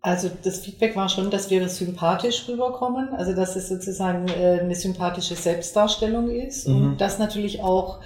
Also 0.00 0.30
das 0.44 0.60
Feedback 0.60 0.94
war 0.94 1.08
schon, 1.08 1.30
dass 1.30 1.50
wir 1.50 1.68
sympathisch 1.68 2.48
rüberkommen, 2.48 3.08
also 3.14 3.34
dass 3.34 3.56
es 3.56 3.68
sozusagen 3.68 4.28
äh, 4.28 4.60
eine 4.60 4.76
sympathische 4.76 5.34
Selbstdarstellung 5.34 6.30
ist 6.30 6.68
mhm. 6.68 6.76
und 6.76 7.00
dass 7.00 7.18
natürlich 7.18 7.62
auch 7.62 7.98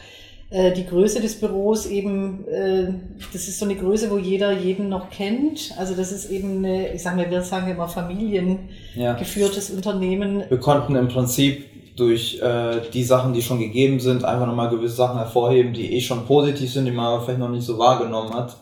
äh, 0.53 0.73
die 0.73 0.85
Größe 0.85 1.21
des 1.21 1.41
Büros 1.41 1.87
eben, 1.87 2.47
äh, 2.47 2.93
das 3.33 3.49
ist 3.49 3.59
so 3.59 3.65
eine 3.65 3.75
Größe, 3.75 4.11
wo 4.11 4.19
jeder 4.19 4.53
jeden 4.53 4.91
noch 4.91 5.09
kennt. 5.09 5.73
Also 5.79 5.95
das 5.95 6.13
ist 6.13 6.31
eben 6.31 6.59
eine, 6.59 6.93
ich 6.93 7.03
sage 7.03 7.17
mal, 7.17 7.31
wir 7.31 7.41
sagen 7.41 7.71
immer 7.71 7.89
familiengeführtes 7.89 9.71
ja. 9.71 9.77
Unternehmen. 9.77 10.45
Wir 10.47 10.61
konnten 10.61 10.95
im 10.95 11.09
Prinzip 11.09 11.97
durch 11.97 12.39
äh, 12.43 12.83
die 12.93 13.03
Sachen, 13.03 13.33
die 13.33 13.41
schon 13.41 13.61
gegeben 13.61 13.99
sind, 13.99 14.25
einfach 14.25 14.47
nochmal 14.47 14.69
gewisse 14.69 14.97
Sachen 14.97 15.17
hervorheben, 15.17 15.73
die 15.73 15.95
eh 15.95 16.01
schon 16.03 16.27
positiv 16.27 16.71
sind, 16.71 16.85
die 16.85 16.91
man 16.91 17.07
aber 17.07 17.23
vielleicht 17.23 17.41
noch 17.41 17.49
nicht 17.49 17.65
so 17.65 17.79
wahrgenommen 17.79 18.35
hat, 18.35 18.55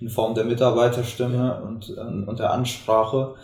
in 0.00 0.08
Form 0.08 0.34
der 0.34 0.44
Mitarbeiterstimme 0.44 1.62
und, 1.62 1.90
und 2.26 2.38
der 2.38 2.52
Ansprache. 2.52 3.34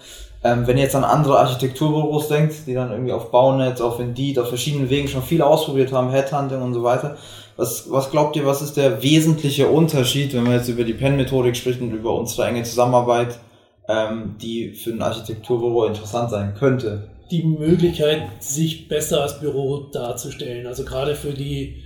Ähm, 0.43 0.67
wenn 0.67 0.79
ihr 0.79 0.85
jetzt 0.85 0.97
an 0.97 1.05
andere 1.05 1.39
Architekturbüros 1.39 2.29
denkt, 2.29 2.67
die 2.67 2.73
dann 2.73 2.91
irgendwie 2.91 3.13
auf 3.13 3.31
Baunetz, 3.31 3.83
auf 3.83 4.01
Indeed, 4.01 4.39
auf 4.39 4.49
verschiedenen 4.49 4.89
Wegen 4.89 5.07
schon 5.07 5.23
viel 5.23 5.43
ausprobiert 5.43 5.93
haben, 5.93 6.09
Headhunting 6.09 6.63
und 6.63 6.73
so 6.73 6.83
weiter, 6.83 7.19
Was, 7.61 7.91
was 7.91 8.11
glaubt 8.11 8.37
ihr, 8.37 8.47
was 8.47 8.63
ist 8.63 8.79
der 8.79 9.03
wesentliche 9.03 9.69
Unterschied, 9.69 10.33
wenn 10.33 10.45
man 10.45 10.55
jetzt 10.55 10.71
über 10.71 10.83
die 10.83 10.95
PEN-Methodik 10.95 11.55
spricht 11.55 11.83
und 11.83 11.93
über 11.93 12.19
unsere 12.19 12.49
enge 12.49 12.63
Zusammenarbeit, 12.63 13.39
ähm, 13.87 14.37
die 14.41 14.73
für 14.73 14.93
ein 14.93 15.03
Architekturbüro 15.03 15.85
interessant 15.85 16.31
sein 16.31 16.55
könnte? 16.55 17.11
Die 17.31 17.43
Möglichkeit, 17.43 18.43
sich 18.43 18.89
besser 18.89 19.21
als 19.21 19.41
Büro 19.41 19.91
darzustellen. 19.93 20.67
Also 20.67 20.87
gerade 20.87 21.15
für 21.15 21.35
die, 21.35 21.83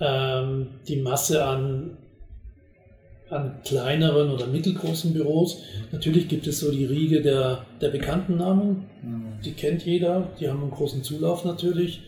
ähm, 0.00 0.68
die 0.86 1.00
Masse 1.00 1.44
an 1.44 1.96
an 3.30 3.60
kleineren 3.64 4.30
oder 4.30 4.46
mittelgroßen 4.46 5.12
Büros. 5.12 5.62
Natürlich 5.92 6.28
gibt 6.28 6.46
es 6.46 6.60
so 6.60 6.70
die 6.70 6.84
Riege 6.84 7.22
der, 7.22 7.64
der 7.80 7.88
bekannten 7.88 8.36
Namen, 8.36 8.86
mhm. 9.02 9.40
die 9.44 9.52
kennt 9.52 9.84
jeder, 9.84 10.28
die 10.38 10.48
haben 10.48 10.62
einen 10.62 10.70
großen 10.70 11.02
Zulauf 11.02 11.44
natürlich, 11.44 12.00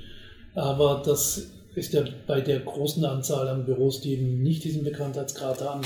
aber 0.55 1.03
das 1.05 1.53
ist 1.75 1.93
ja 1.93 2.05
bei 2.27 2.41
der 2.41 2.61
großen 2.61 3.05
Anzahl 3.05 3.49
an 3.49 3.65
Büros, 3.65 4.01
die 4.01 4.13
eben 4.15 4.43
nicht 4.43 4.65
diesen 4.65 4.85
Bekanntheitsgrad 4.85 5.61
haben, 5.63 5.83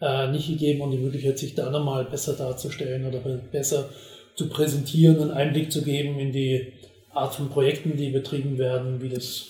äh, 0.00 0.30
nicht 0.30 0.48
gegeben 0.48 0.82
und 0.82 0.90
die 0.90 0.98
Möglichkeit, 0.98 1.38
sich 1.38 1.54
da 1.54 1.70
nochmal 1.70 2.04
besser 2.04 2.34
darzustellen 2.34 3.06
oder 3.06 3.20
besser 3.50 3.88
zu 4.34 4.48
präsentieren, 4.48 5.20
einen 5.20 5.30
Einblick 5.30 5.72
zu 5.72 5.82
geben 5.82 6.18
in 6.18 6.32
die 6.32 6.72
Art 7.12 7.34
von 7.34 7.48
Projekten, 7.48 7.96
die 7.96 8.10
betrieben 8.10 8.58
werden, 8.58 9.00
wie 9.00 9.08
das 9.08 9.46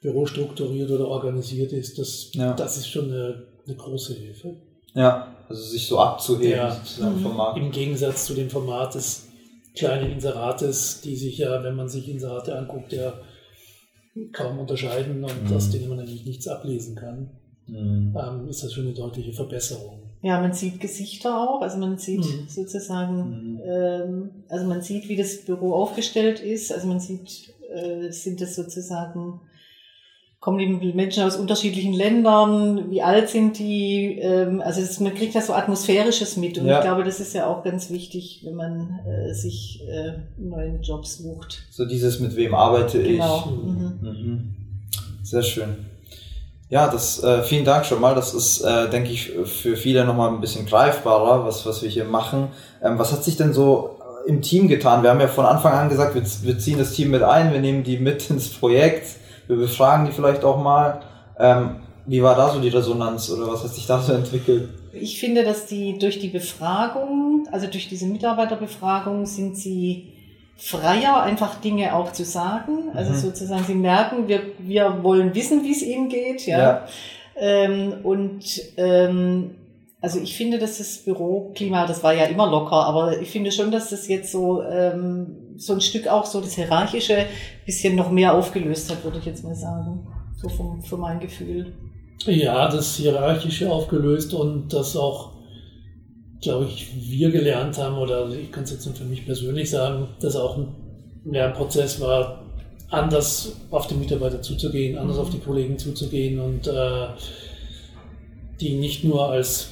Büro 0.00 0.26
strukturiert 0.26 0.90
oder 0.90 1.08
organisiert 1.08 1.72
ist. 1.72 1.98
Das, 1.98 2.30
ja. 2.34 2.52
das 2.54 2.76
ist 2.76 2.88
schon 2.88 3.12
eine 3.12 3.46
eine 3.66 3.76
große 3.76 4.14
Hilfe. 4.14 4.56
Ja, 4.94 5.36
also 5.48 5.62
sich 5.62 5.86
so 5.86 5.98
abzuheben 5.98 6.58
ja. 6.58 6.70
sozusagen 6.70 7.20
vom 7.20 7.36
Markt. 7.36 7.58
Im 7.58 7.70
Gegensatz 7.70 8.26
zu 8.26 8.34
dem 8.34 8.48
Format 8.48 8.94
des 8.94 9.28
kleinen 9.76 10.10
Inserates, 10.10 11.00
die 11.02 11.16
sich 11.16 11.38
ja, 11.38 11.62
wenn 11.62 11.74
man 11.74 11.88
sich 11.88 12.08
Inserate 12.08 12.56
anguckt, 12.56 12.92
ja 12.92 13.14
kaum 14.32 14.58
unterscheiden 14.58 15.24
und 15.24 15.50
mhm. 15.50 15.56
aus 15.56 15.70
denen 15.70 15.88
man 15.88 16.00
eigentlich 16.00 16.26
nichts 16.26 16.48
ablesen 16.48 16.94
kann, 16.94 17.30
mhm. 17.66 18.16
ähm, 18.16 18.48
ist 18.48 18.62
das 18.62 18.72
schon 18.72 18.84
eine 18.84 18.94
deutliche 18.94 19.32
Verbesserung. 19.32 20.02
Ja, 20.22 20.40
man 20.40 20.52
sieht 20.52 20.80
Gesichter 20.80 21.38
auch, 21.38 21.60
also 21.60 21.78
man 21.78 21.98
sieht 21.98 22.24
mhm. 22.24 22.48
sozusagen, 22.48 23.54
mhm. 23.54 23.60
ähm, 23.64 24.30
also 24.48 24.66
man 24.66 24.82
sieht, 24.82 25.08
wie 25.08 25.16
das 25.16 25.44
Büro 25.44 25.74
aufgestellt 25.74 26.40
ist, 26.40 26.72
also 26.72 26.88
man 26.88 27.00
sieht, 27.00 27.54
äh, 27.72 28.10
sind 28.10 28.40
das 28.40 28.54
sozusagen 28.54 29.40
kommen 30.46 30.78
die 30.78 30.92
Menschen 30.92 31.24
aus 31.24 31.34
unterschiedlichen 31.34 31.92
Ländern, 31.92 32.88
wie 32.88 33.02
alt 33.02 33.28
sind 33.30 33.58
die, 33.58 34.16
ähm, 34.20 34.62
also 34.64 34.80
das, 34.80 35.00
man 35.00 35.12
kriegt 35.12 35.34
ja 35.34 35.40
so 35.40 35.52
Atmosphärisches 35.54 36.36
mit 36.36 36.56
und 36.56 36.66
ja. 36.66 36.78
ich 36.78 36.84
glaube, 36.84 37.02
das 37.02 37.18
ist 37.18 37.34
ja 37.34 37.48
auch 37.48 37.64
ganz 37.64 37.90
wichtig, 37.90 38.42
wenn 38.44 38.54
man 38.54 39.00
äh, 39.04 39.34
sich 39.34 39.82
äh, 39.88 40.12
neuen 40.38 40.82
Job 40.82 41.04
sucht. 41.04 41.64
So 41.72 41.84
dieses, 41.84 42.20
mit 42.20 42.36
wem 42.36 42.54
arbeite 42.54 43.02
genau. 43.02 43.38
ich. 43.44 43.64
Mhm. 43.66 43.98
Mhm. 44.02 44.54
Sehr 45.24 45.42
schön. 45.42 45.78
Ja, 46.68 46.92
das, 46.92 47.20
äh, 47.24 47.42
vielen 47.42 47.64
Dank 47.64 47.84
schon 47.84 48.00
mal. 48.00 48.14
Das 48.14 48.32
ist, 48.32 48.60
äh, 48.60 48.88
denke 48.88 49.10
ich, 49.10 49.32
für 49.46 49.76
viele 49.76 50.04
nochmal 50.04 50.32
ein 50.32 50.40
bisschen 50.40 50.64
greifbarer, 50.64 51.44
was, 51.44 51.66
was 51.66 51.82
wir 51.82 51.90
hier 51.90 52.04
machen. 52.04 52.50
Ähm, 52.84 53.00
was 53.00 53.10
hat 53.10 53.24
sich 53.24 53.36
denn 53.36 53.52
so 53.52 53.98
im 54.28 54.42
Team 54.42 54.68
getan? 54.68 55.02
Wir 55.02 55.10
haben 55.10 55.18
ja 55.18 55.26
von 55.26 55.44
Anfang 55.44 55.72
an 55.72 55.88
gesagt, 55.88 56.14
wir, 56.14 56.22
wir 56.22 56.56
ziehen 56.60 56.78
das 56.78 56.92
Team 56.92 57.10
mit 57.10 57.24
ein, 57.24 57.52
wir 57.52 57.58
nehmen 57.58 57.82
die 57.82 57.98
mit 57.98 58.30
ins 58.30 58.50
Projekt 58.50 59.25
wir 59.46 59.56
befragen 59.56 60.06
die 60.06 60.12
vielleicht 60.12 60.44
auch 60.44 60.62
mal. 60.62 61.00
Ähm, 61.38 61.76
wie 62.06 62.22
war 62.22 62.36
da 62.36 62.50
so 62.50 62.60
die 62.60 62.68
Resonanz 62.68 63.30
oder 63.30 63.48
was 63.48 63.64
hat 63.64 63.74
sich 63.74 63.86
da 63.86 64.00
so 64.00 64.12
entwickelt? 64.12 64.68
Ich 64.92 65.18
finde, 65.18 65.44
dass 65.44 65.66
die 65.66 65.98
durch 65.98 66.18
die 66.18 66.28
Befragung, 66.28 67.48
also 67.50 67.66
durch 67.66 67.88
diese 67.88 68.06
Mitarbeiterbefragung, 68.06 69.26
sind 69.26 69.56
sie 69.56 70.12
freier, 70.56 71.22
einfach 71.22 71.60
Dinge 71.60 71.94
auch 71.94 72.12
zu 72.12 72.24
sagen. 72.24 72.90
Also 72.94 73.12
mhm. 73.12 73.16
sozusagen, 73.16 73.64
sie 73.64 73.74
merken, 73.74 74.28
wir, 74.28 74.40
wir 74.58 75.02
wollen 75.02 75.34
wissen, 75.34 75.64
wie 75.64 75.72
es 75.72 75.82
ihnen 75.82 76.08
geht. 76.08 76.46
Ja. 76.46 76.58
ja. 76.58 76.86
Ähm, 77.36 77.94
und 78.02 78.44
ähm, 78.76 79.50
also 80.00 80.20
ich 80.20 80.36
finde, 80.36 80.58
dass 80.58 80.78
das 80.78 80.98
Büroklima, 80.98 81.86
das 81.86 82.02
war 82.02 82.14
ja 82.14 82.24
immer 82.24 82.48
locker, 82.50 82.86
aber 82.86 83.20
ich 83.20 83.30
finde 83.30 83.50
schon, 83.50 83.70
dass 83.70 83.90
das 83.90 84.08
jetzt 84.08 84.30
so, 84.30 84.62
ähm, 84.62 85.45
so 85.58 85.72
ein 85.72 85.80
Stück 85.80 86.08
auch 86.08 86.26
so 86.26 86.40
das 86.40 86.54
Hierarchische 86.54 87.26
bisschen 87.64 87.96
noch 87.96 88.10
mehr 88.10 88.34
aufgelöst 88.34 88.90
hat, 88.90 89.04
würde 89.04 89.18
ich 89.18 89.24
jetzt 89.24 89.44
mal 89.44 89.54
sagen. 89.54 90.06
So 90.40 90.48
vom, 90.48 90.82
für 90.82 90.96
mein 90.96 91.18
Gefühl. 91.20 91.72
Ja, 92.26 92.68
das 92.68 92.96
Hierarchische 92.96 93.70
aufgelöst 93.70 94.34
und 94.34 94.72
das 94.72 94.96
auch, 94.96 95.32
glaube 96.42 96.66
ich, 96.66 97.10
wir 97.10 97.30
gelernt 97.30 97.78
haben, 97.78 97.96
oder 97.96 98.28
ich 98.28 98.50
kann 98.52 98.64
es 98.64 98.70
jetzt 98.70 98.86
nur 98.86 98.94
für 98.94 99.04
mich 99.04 99.24
persönlich 99.24 99.70
sagen, 99.70 100.08
dass 100.20 100.36
auch 100.36 100.56
ein 100.56 100.74
Lernprozess 101.24 102.00
war, 102.00 102.42
anders 102.90 103.56
auf 103.70 103.86
die 103.86 103.94
Mitarbeiter 103.94 104.42
zuzugehen, 104.42 104.98
anders 104.98 105.16
mhm. 105.16 105.22
auf 105.22 105.30
die 105.30 105.38
Kollegen 105.38 105.78
zuzugehen 105.78 106.40
und 106.40 106.66
äh, 106.66 107.08
die 108.60 108.76
nicht 108.76 109.04
nur 109.04 109.28
als 109.30 109.70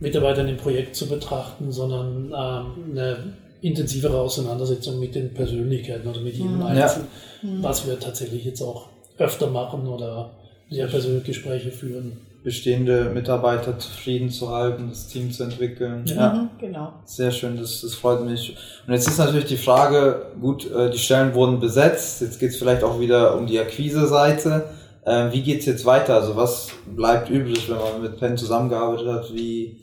Mitarbeiter 0.00 0.42
in 0.42 0.48
dem 0.48 0.56
Projekt 0.56 0.94
zu 0.96 1.08
betrachten, 1.08 1.72
sondern 1.72 2.26
ähm, 2.26 2.90
eine 2.92 3.36
intensivere 3.60 4.18
Auseinandersetzung 4.20 5.00
mit 5.00 5.14
den 5.14 5.32
Persönlichkeiten 5.32 6.08
oder 6.08 6.20
mit 6.20 6.34
jedem 6.34 6.56
mhm. 6.56 6.62
Einzelnen, 6.62 7.08
ja. 7.42 7.48
Mhm. 7.48 7.62
was 7.62 7.86
wir 7.86 7.98
tatsächlich 7.98 8.44
jetzt 8.44 8.62
auch 8.62 8.88
öfter 9.18 9.48
machen 9.48 9.86
oder 9.86 10.30
sehr 10.70 10.86
persönliche 10.86 11.26
Gespräche 11.26 11.70
führen. 11.70 12.18
Bestehende 12.42 13.10
Mitarbeiter 13.12 13.78
zufrieden 13.78 14.30
zu 14.30 14.50
halten, 14.50 14.88
das 14.90 15.08
Team 15.08 15.32
zu 15.32 15.44
entwickeln. 15.44 16.04
Ja, 16.06 16.14
ja. 16.14 16.32
Mhm, 16.32 16.50
genau. 16.60 16.92
Sehr 17.04 17.32
schön, 17.32 17.56
das, 17.56 17.80
das 17.80 17.94
freut 17.94 18.24
mich. 18.24 18.56
Und 18.86 18.92
jetzt 18.92 19.08
ist 19.08 19.18
natürlich 19.18 19.46
die 19.46 19.56
Frage, 19.56 20.26
gut, 20.40 20.70
äh, 20.70 20.90
die 20.90 20.98
Stellen 20.98 21.34
wurden 21.34 21.58
besetzt, 21.58 22.20
jetzt 22.20 22.38
geht 22.38 22.50
es 22.50 22.56
vielleicht 22.56 22.84
auch 22.84 23.00
wieder 23.00 23.36
um 23.36 23.46
die 23.46 23.58
Akquise-Seite. 23.58 24.64
Ähm, 25.04 25.32
wie 25.32 25.42
geht's 25.42 25.66
jetzt 25.66 25.84
weiter? 25.84 26.14
Also 26.14 26.36
was 26.36 26.68
bleibt 26.94 27.30
übrig, 27.30 27.68
wenn 27.68 27.78
man 27.78 28.02
mit 28.02 28.18
Penn 28.18 28.36
zusammengearbeitet 28.36 29.06
hat? 29.06 29.34
Wie, 29.34 29.80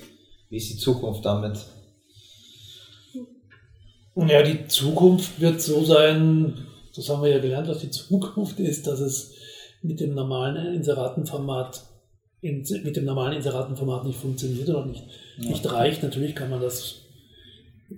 wie 0.49 0.57
ist 0.57 0.69
die 0.69 0.77
Zukunft 0.77 1.25
damit? 1.25 1.59
Ja, 4.15 4.43
die 4.43 4.67
Zukunft 4.67 5.39
wird 5.41 5.61
so 5.61 5.83
sein, 5.83 6.53
das 6.95 7.09
haben 7.09 7.23
wir 7.23 7.29
ja 7.29 7.39
gelernt, 7.39 7.67
was 7.67 7.79
die 7.79 7.89
Zukunft 7.89 8.59
ist, 8.59 8.85
dass 8.85 8.99
es 8.99 9.33
mit 9.81 9.99
dem 9.99 10.13
normalen 10.13 10.75
Inseratenformat 10.75 11.83
in, 12.41 12.65
mit 12.83 12.95
dem 12.95 13.05
normalen 13.05 13.33
Inseratenformat 13.33 14.05
nicht 14.05 14.19
funktioniert 14.19 14.69
oder 14.69 14.85
nicht, 14.85 15.03
ja. 15.39 15.49
nicht 15.49 15.71
reicht. 15.71 16.03
Natürlich 16.03 16.35
kann 16.35 16.49
man 16.49 16.61
das 16.61 17.01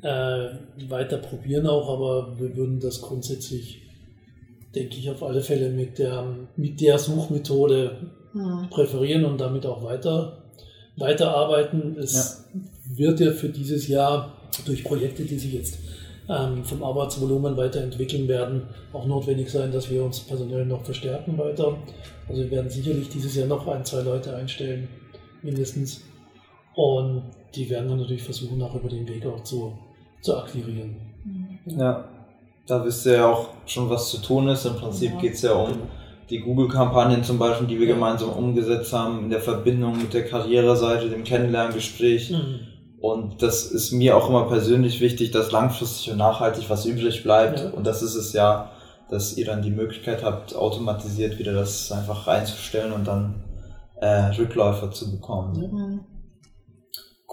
äh, 0.02 0.48
weiter 0.88 1.18
probieren 1.18 1.68
auch, 1.68 1.90
aber 1.90 2.40
wir 2.40 2.56
würden 2.56 2.80
das 2.80 3.02
grundsätzlich 3.02 3.86
denke 4.76 4.98
ich, 4.98 5.10
auf 5.10 5.24
alle 5.24 5.42
Fälle 5.42 5.70
mit 5.70 5.98
der, 5.98 6.36
mit 6.58 6.82
der 6.82 7.00
Suchmethode 7.00 7.98
mhm. 8.34 8.70
präferieren 8.70 9.26
und 9.26 9.40
damit 9.40 9.66
auch 9.66 9.84
weiter, 9.84 10.44
weiterarbeiten. 10.98 11.98
Es 11.98 12.46
ja. 12.54 12.60
wird 12.98 13.20
ja 13.20 13.32
für 13.32 13.50
dieses 13.50 13.88
Jahr 13.88 14.34
durch 14.66 14.84
Projekte, 14.84 15.24
die 15.24 15.40
sich 15.40 15.54
jetzt 15.54 15.78
vom 16.28 16.84
Arbeitsvolumen 16.84 17.56
weiterentwickeln 17.56 18.28
werden, 18.28 18.64
auch 18.94 19.06
notwendig 19.06 19.50
sein, 19.50 19.72
dass 19.72 19.90
wir 19.92 20.04
uns 20.04 20.20
personell 20.22 20.66
noch 20.66 20.84
verstärken 20.84 21.38
weiter. 21.38 21.78
Also 22.28 22.42
wir 22.42 22.52
werden 22.52 22.70
sicherlich 22.70 23.10
dieses 23.10 23.36
Jahr 23.36 23.48
noch 23.48 23.68
ein, 23.68 23.86
zwei 23.86 24.02
Leute 24.02 24.36
einstellen, 24.36 24.88
mindestens. 25.44 26.02
Und 26.74 27.24
die 27.54 27.70
werden 27.70 27.90
dann 27.90 28.00
natürlich 28.00 28.24
versuchen, 28.24 28.62
auch 28.62 28.74
über 28.76 28.90
den 28.90 29.08
Weg 29.08 29.26
auch 29.26 29.44
zu, 29.44 29.78
zu 30.22 30.36
akquirieren. 30.38 30.96
Ja. 31.66 32.10
Da 32.68 32.84
wisst 32.84 33.06
ihr 33.06 33.14
ja 33.14 33.32
auch 33.32 33.50
schon, 33.68 33.90
was 33.92 34.10
zu 34.10 34.18
tun 34.18 34.48
ist. 34.48 34.66
Im 34.66 34.76
Prinzip 34.76 35.12
ja. 35.14 35.20
geht 35.20 35.34
es 35.36 35.44
ja 35.44 35.54
um 35.54 35.78
die 36.32 36.40
Google-Kampagnen 36.40 37.24
zum 37.24 37.38
Beispiel, 37.38 37.68
die 37.68 37.80
wir 37.80 37.86
gemeinsam 37.86 38.30
umgesetzt 38.30 38.92
haben, 38.92 39.26
in 39.26 39.30
der 39.30 39.40
Verbindung 39.42 39.98
mit 39.98 40.14
der 40.14 40.26
Karriereseite, 40.26 41.10
dem 41.10 41.24
Kennenlerngespräch. 41.24 42.32
Mhm. 42.32 42.75
Und 43.06 43.44
das 43.44 43.66
ist 43.66 43.92
mir 43.92 44.18
auch 44.18 44.30
immer 44.30 44.48
persönlich 44.48 45.00
wichtig, 45.00 45.30
dass 45.30 45.52
langfristig 45.52 46.10
und 46.12 46.18
nachhaltig 46.18 46.72
was 46.72 46.88
übrig 46.88 47.22
bleibt. 47.22 47.60
Ja. 47.60 47.70
Und 47.70 47.86
das 47.86 48.02
ist 48.02 48.16
es 48.16 48.34
ja, 48.34 48.72
dass 49.12 49.38
ihr 49.38 49.46
dann 49.46 49.62
die 49.62 49.70
Möglichkeit 49.70 50.24
habt, 50.24 50.56
automatisiert 50.56 51.38
wieder 51.38 51.54
das 51.54 51.92
einfach 51.92 52.26
reinzustellen 52.26 52.92
und 52.92 53.06
dann 53.06 53.44
äh, 54.02 54.32
Rückläufer 54.40 54.90
zu 54.90 55.12
bekommen. 55.12 55.54
Mhm. 55.54 56.00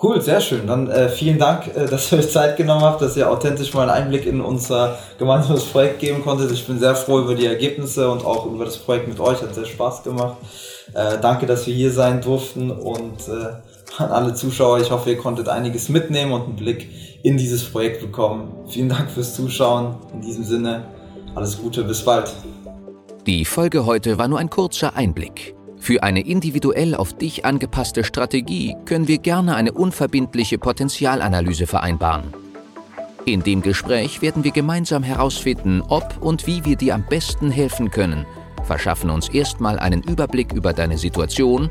Cool, 0.02 0.20
sehr 0.20 0.42
schön. 0.42 0.66
Dann 0.66 0.90
äh, 0.90 1.08
vielen 1.08 1.38
Dank, 1.38 1.74
äh, 1.74 1.86
dass 1.90 2.12
ihr 2.12 2.18
euch 2.18 2.30
Zeit 2.30 2.58
genommen 2.58 2.82
habt, 2.82 3.00
dass 3.00 3.16
ihr 3.16 3.30
authentisch 3.30 3.72
mal 3.72 3.88
einen 3.88 4.04
Einblick 4.04 4.26
in 4.26 4.42
unser 4.42 4.98
gemeinsames 5.18 5.64
Projekt 5.64 6.00
geben 6.00 6.22
konntet. 6.22 6.52
Ich 6.52 6.66
bin 6.66 6.78
sehr 6.78 6.94
froh 6.94 7.20
über 7.20 7.34
die 7.34 7.46
Ergebnisse 7.46 8.10
und 8.10 8.26
auch 8.26 8.44
über 8.44 8.66
das 8.66 8.76
Projekt 8.76 9.08
mit 9.08 9.20
euch. 9.20 9.40
Hat 9.40 9.54
sehr 9.54 9.64
Spaß 9.64 10.02
gemacht. 10.02 10.36
Äh, 10.92 11.16
danke, 11.22 11.46
dass 11.46 11.66
wir 11.66 11.72
hier 11.72 11.92
sein 11.92 12.20
durften 12.20 12.70
und 12.70 13.26
äh, 13.26 13.71
an 13.98 14.10
alle 14.10 14.34
Zuschauer. 14.34 14.80
Ich 14.80 14.90
hoffe, 14.90 15.10
ihr 15.10 15.18
konntet 15.18 15.48
einiges 15.48 15.88
mitnehmen 15.88 16.32
und 16.32 16.42
einen 16.42 16.56
Blick 16.56 16.88
in 17.22 17.36
dieses 17.36 17.64
Projekt 17.64 18.00
bekommen. 18.00 18.52
Vielen 18.68 18.88
Dank 18.88 19.10
fürs 19.10 19.34
Zuschauen. 19.34 19.96
In 20.12 20.22
diesem 20.22 20.44
Sinne, 20.44 20.86
alles 21.34 21.58
Gute, 21.58 21.84
bis 21.84 22.04
bald. 22.04 22.32
Die 23.26 23.44
Folge 23.44 23.86
heute 23.86 24.18
war 24.18 24.28
nur 24.28 24.38
ein 24.38 24.50
kurzer 24.50 24.96
Einblick. 24.96 25.54
Für 25.78 26.02
eine 26.02 26.24
individuell 26.24 26.94
auf 26.94 27.12
dich 27.12 27.44
angepasste 27.44 28.04
Strategie 28.04 28.76
können 28.84 29.08
wir 29.08 29.18
gerne 29.18 29.56
eine 29.56 29.72
unverbindliche 29.72 30.58
Potenzialanalyse 30.58 31.66
vereinbaren. 31.66 32.32
In 33.24 33.42
dem 33.42 33.62
Gespräch 33.62 34.22
werden 34.22 34.42
wir 34.42 34.50
gemeinsam 34.50 35.02
herausfinden, 35.02 35.82
ob 35.88 36.20
und 36.20 36.46
wie 36.46 36.64
wir 36.64 36.76
dir 36.76 36.94
am 36.94 37.04
besten 37.08 37.50
helfen 37.50 37.90
können, 37.90 38.26
verschaffen 38.64 39.10
uns 39.10 39.28
erstmal 39.28 39.78
einen 39.78 40.02
Überblick 40.02 40.52
über 40.52 40.72
deine 40.72 40.98
Situation 40.98 41.70